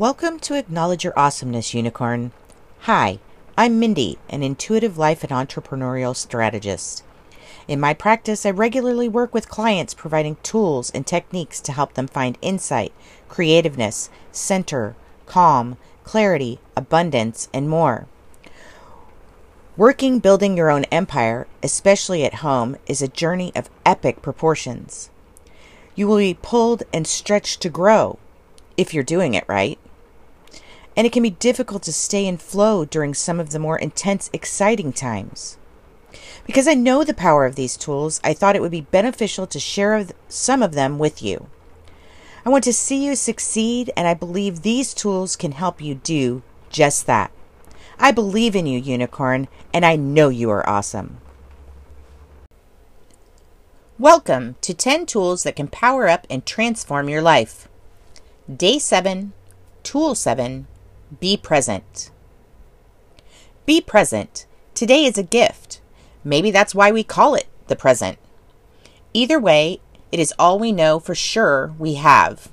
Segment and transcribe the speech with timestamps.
[0.00, 2.32] Welcome to Acknowledge Your Awesomeness, Unicorn.
[2.84, 3.18] Hi,
[3.58, 7.04] I'm Mindy, an intuitive life and entrepreneurial strategist.
[7.68, 12.06] In my practice, I regularly work with clients providing tools and techniques to help them
[12.06, 12.94] find insight,
[13.28, 18.06] creativeness, center, calm, clarity, abundance, and more.
[19.76, 25.10] Working building your own empire, especially at home, is a journey of epic proportions.
[25.94, 28.18] You will be pulled and stretched to grow
[28.78, 29.78] if you're doing it right.
[30.96, 34.28] And it can be difficult to stay in flow during some of the more intense,
[34.32, 35.56] exciting times.
[36.46, 39.60] Because I know the power of these tools, I thought it would be beneficial to
[39.60, 41.48] share some of them with you.
[42.44, 46.42] I want to see you succeed, and I believe these tools can help you do
[46.70, 47.30] just that.
[47.98, 51.18] I believe in you, Unicorn, and I know you are awesome.
[53.98, 57.68] Welcome to 10 tools that can power up and transform your life.
[58.50, 59.34] Day 7,
[59.82, 60.66] Tool 7
[61.18, 62.10] Be Present.
[63.66, 64.46] Be present.
[64.74, 65.80] Today is a gift.
[66.22, 68.16] Maybe that's why we call it the present.
[69.12, 69.80] Either way,
[70.12, 72.50] it is all we know for sure we have.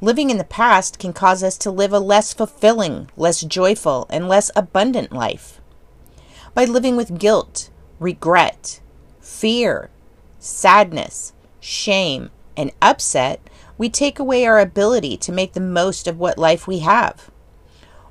[0.00, 4.28] Living in the past can cause us to live a less fulfilling, less joyful, and
[4.28, 5.60] less abundant life.
[6.54, 8.80] By living with guilt, regret,
[9.20, 9.90] fear,
[10.40, 13.40] sadness, shame, and upset,
[13.78, 17.30] we take away our ability to make the most of what life we have,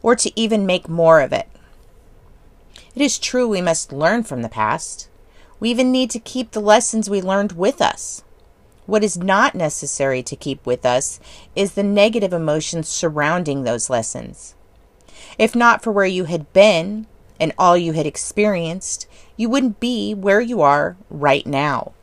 [0.04, 1.48] or to even make more of it.
[2.94, 5.10] It is true we must learn from the past.
[5.60, 8.24] We even need to keep the lessons we learned with us.
[8.86, 11.20] What is not necessary to keep with us
[11.56, 14.56] is the negative emotions surrounding those lessons.
[15.40, 17.08] If not for where you had been
[17.40, 21.94] and all you had experienced, you wouldn't be where you are right now.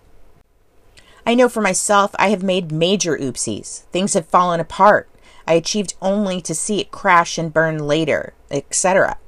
[1.27, 3.83] I know for myself, I have made major oopsies.
[3.93, 5.09] Things have fallen apart.
[5.51, 9.19] I achieved only to see it crash and burn later, etc.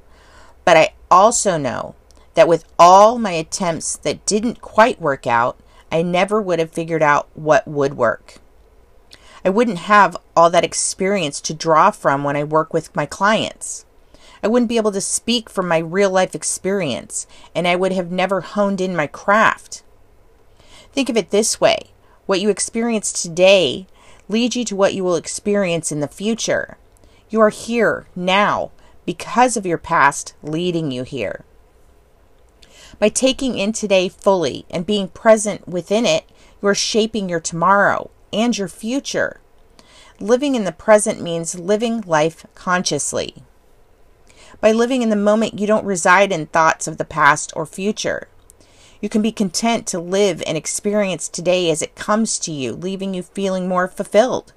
[0.64, 1.96] But I also know
[2.34, 5.58] that with all my attempts that didn't quite work out,
[5.90, 8.36] I never would have figured out what would work.
[9.44, 13.84] I wouldn't have all that experience to draw from when I work with my clients.
[14.44, 18.12] I wouldn't be able to speak from my real life experience, and I would have
[18.12, 19.82] never honed in my craft.
[20.92, 21.90] Think of it this way
[22.26, 23.88] what you experience today
[24.32, 26.78] leads you to what you will experience in the future.
[27.30, 28.72] You are here now
[29.06, 31.44] because of your past leading you here.
[32.98, 36.24] By taking in today fully and being present within it,
[36.60, 39.40] you are shaping your tomorrow and your future.
[40.20, 43.42] Living in the present means living life consciously.
[44.60, 48.28] By living in the moment, you don't reside in thoughts of the past or future.
[49.02, 53.14] You can be content to live and experience today as it comes to you, leaving
[53.14, 54.52] you feeling more fulfilled.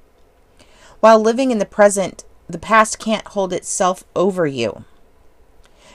[1.00, 4.86] While living in the present, the past can't hold itself over you.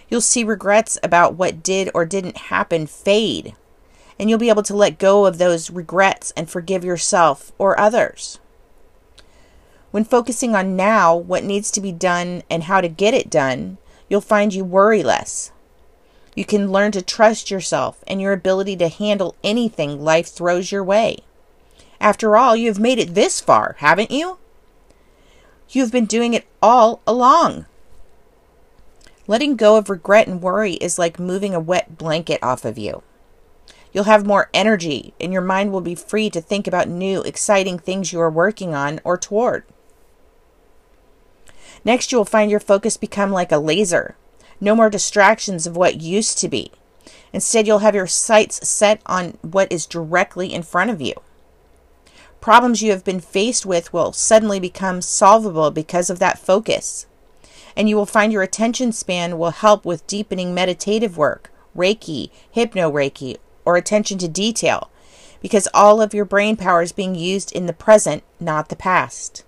[0.09, 3.55] You'll see regrets about what did or didn't happen fade,
[4.19, 8.41] and you'll be able to let go of those regrets and forgive yourself or others.
[9.93, 13.78] When focusing on now, what needs to be done, and how to get it done,
[14.09, 15.53] you'll find you worry less.
[16.34, 20.84] You can learn to trust yourself and your ability to handle anything life throws your
[20.84, 21.18] way.
[22.00, 24.38] After all, you have made it this far, haven't you?
[25.69, 27.66] You've been doing it all along.
[29.26, 33.02] Letting go of regret and worry is like moving a wet blanket off of you.
[33.92, 37.78] You'll have more energy, and your mind will be free to think about new, exciting
[37.78, 39.64] things you are working on or toward.
[41.84, 44.16] Next, you will find your focus become like a laser,
[44.60, 46.72] no more distractions of what used to be.
[47.32, 51.15] Instead, you'll have your sights set on what is directly in front of you.
[52.41, 57.06] Problems you have been faced with will suddenly become solvable because of that focus.
[57.76, 62.90] And you will find your attention span will help with deepening meditative work, Reiki, Hypno
[62.90, 64.90] Reiki, or attention to detail,
[65.40, 69.44] because all of your brain power is being used in the present, not the past.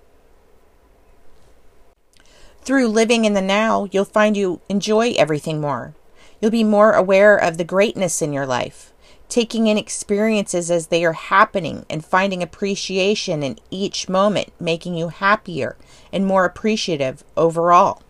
[2.65, 5.95] Through living in the now, you'll find you enjoy everything more.
[6.41, 8.93] You'll be more aware of the greatness in your life,
[9.29, 15.09] taking in experiences as they are happening and finding appreciation in each moment, making you
[15.09, 15.77] happier
[16.13, 18.01] and more appreciative overall.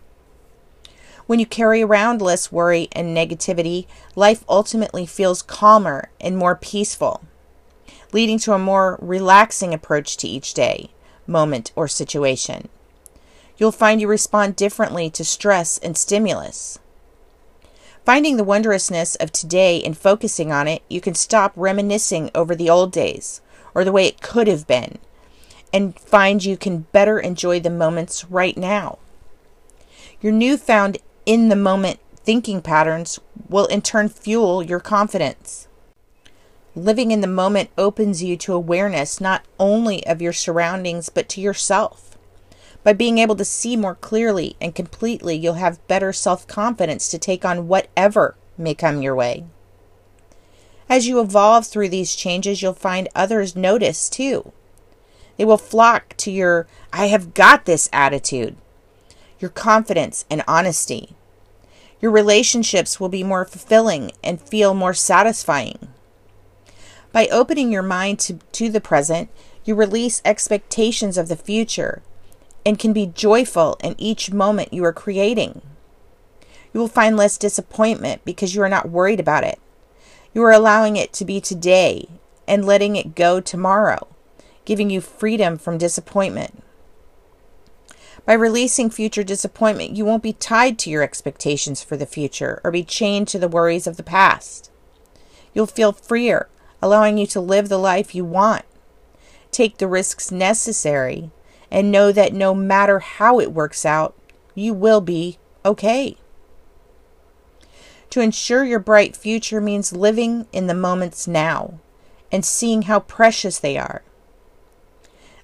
[1.27, 7.23] When you carry around less worry and negativity, life ultimately feels calmer and more peaceful,
[8.13, 10.91] leading to a more relaxing approach to each day,
[11.27, 12.69] moment, or situation
[13.63, 16.81] you'll find you respond differently to stress and stimulus.
[18.05, 22.69] Finding the wondrousness of today and focusing on it, you can stop reminiscing over the
[22.69, 23.41] old days
[23.73, 24.99] or the way it could have been
[25.73, 28.99] and find you can better enjoy the moments right now.
[30.21, 35.69] Your newfound in the moment thinking patterns will in turn fuel your confidence.
[36.75, 41.41] Living in the moment opens you to awareness not only of your surroundings but to
[41.41, 42.12] yourself.
[42.85, 47.19] By being able to see more clearly and completely, you'll have better self confidence to
[47.19, 49.45] take on whatever may come your way.
[50.89, 54.53] As you evolve through these changes, you'll find others notice too.
[55.37, 58.57] They will flock to your I have got this attitude,
[59.39, 61.15] your confidence and honesty.
[62.01, 65.89] Your relationships will be more fulfilling and feel more satisfying.
[67.13, 69.31] By opening your mind to, to the present,
[69.65, 72.03] you release expectations of the future
[72.65, 75.63] and can be joyful in each moment you are creating.
[76.73, 79.59] You will find less disappointment because you are not worried about it.
[80.33, 82.09] You are allowing it to be today
[82.49, 84.07] and letting it go tomorrow,
[84.65, 86.63] giving you freedom from disappointment.
[88.25, 92.71] By releasing future disappointment, you won't be tied to your expectations for the future or
[92.71, 94.71] be chained to the worries of the past.
[95.53, 96.49] You'll feel freer,
[96.81, 98.65] allowing you to live the life you want.
[99.51, 101.31] Take the risks necessary
[101.73, 104.15] and know that no matter how it works out,
[104.55, 106.19] you will be okay.
[108.11, 111.81] To ensure your bright future means living in the moments now
[112.31, 114.03] and seeing how precious they are.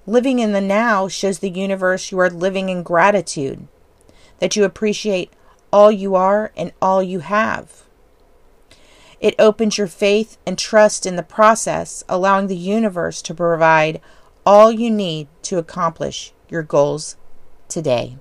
[0.05, 3.67] Living in the now shows the universe you are living in gratitude,
[4.37, 5.33] that you appreciate
[5.73, 7.83] all you are and all you have.
[9.19, 13.99] It opens your faith and trust in the process, allowing the universe to provide
[14.49, 17.15] all you need to accomplish your goals
[17.67, 18.17] today.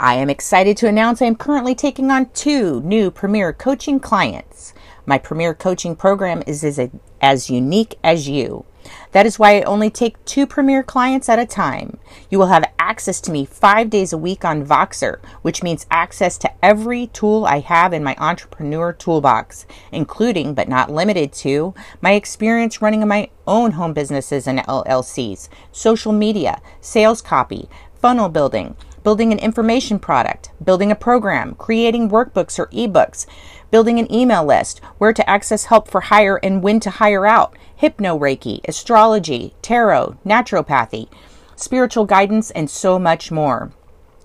[0.00, 4.74] I am excited to announce I am currently taking on two new Premier Coaching clients.
[5.06, 6.80] My Premier Coaching program is as,
[7.20, 8.64] as unique as you.
[9.12, 11.98] That is why I only take two Premier clients at a time.
[12.30, 16.38] You will have access to me five days a week on Voxer, which means access
[16.38, 22.12] to every tool I have in my entrepreneur toolbox, including but not limited to my
[22.12, 27.68] experience running my own home businesses and LLCs, social media, sales copy,
[28.00, 33.26] funnel building, building an information product, building a program, creating workbooks or ebooks,
[33.70, 37.56] building an email list, where to access help for hire and when to hire out,
[37.76, 41.08] hypno Reiki, astrology, tarot, naturopathy,
[41.56, 43.72] spiritual guidance, and so much more.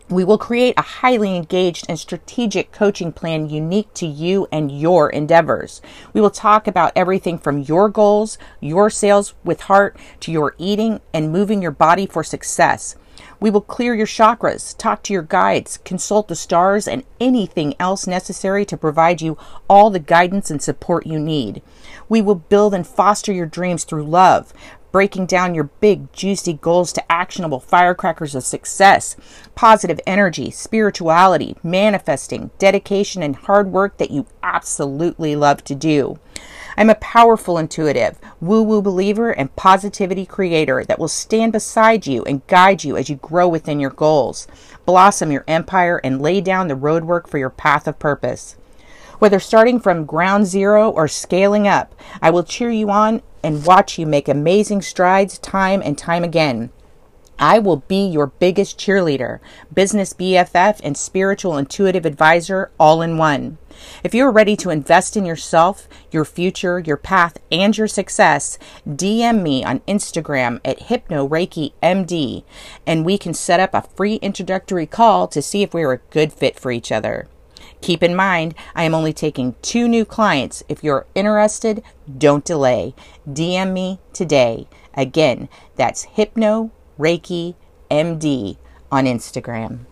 [0.08, 5.10] We will create a highly engaged and strategic coaching plan unique to you and your
[5.10, 5.82] endeavors.
[6.14, 11.02] We will talk about everything from your goals, your sales with heart, to your eating
[11.12, 12.96] and moving your body for success.
[13.40, 18.08] We will clear your chakras, talk to your guides, consult the stars, and anything else
[18.08, 19.38] necessary to provide you
[19.70, 21.62] all the guidance and support you need.
[22.08, 24.54] We will build and foster your dreams through love,
[24.92, 29.18] breaking down your big, juicy goals to actionable firecrackers of success,
[29.54, 36.18] positive energy, spirituality, manifesting, dedication, and hard work that you absolutely love to do.
[36.78, 42.24] I'm a powerful intuitive, woo woo believer, and positivity creator that will stand beside you
[42.26, 44.48] and guide you as you grow within your goals,
[44.86, 48.56] blossom your empire, and lay down the roadwork for your path of purpose.
[49.20, 53.98] Whether starting from ground zero or scaling up, I will cheer you on and watch
[53.98, 56.72] you make amazing strides time and time again.
[57.40, 59.40] I will be your biggest cheerleader,
[59.74, 63.58] business BFF, and spiritual intuitive advisor all in one.
[64.04, 68.58] If you are ready to invest in yourself, your future, your path, and your success,
[68.88, 72.44] DM me on Instagram at HypnoReikiMD
[72.86, 76.02] and we can set up a free introductory call to see if we are a
[76.10, 77.28] good fit for each other.
[77.82, 80.64] Keep in mind, I am only taking two new clients.
[80.68, 81.84] If you're interested,
[82.18, 82.96] don't delay.
[83.30, 84.68] DM me today.
[84.96, 87.56] Again, that's Hypno Reiki
[87.92, 88.58] MD
[88.92, 89.86] on Instagram.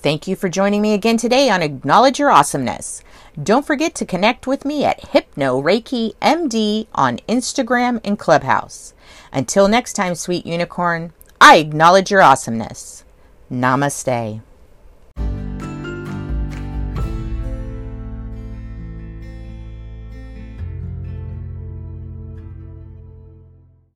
[0.00, 3.02] Thank you for joining me again today on Acknowledge Your Awesomeness.
[3.42, 8.94] Don't forget to connect with me at Hypno Reiki MD on Instagram and Clubhouse.
[9.32, 13.02] Until next time, sweet unicorn, I acknowledge your awesomeness.
[13.50, 14.40] Namaste.